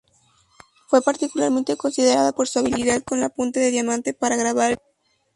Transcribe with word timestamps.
Fue 0.87 1.03
particularmente 1.03 1.77
considerada 1.77 2.31
por 2.31 2.47
su 2.47 2.57
habilidad 2.57 3.03
con 3.03 3.19
la 3.19 3.29
punta 3.29 3.59
de 3.59 3.69
diamante 3.69 4.15
para 4.15 4.35
grabar 4.35 4.69
vidrio. 4.69 4.83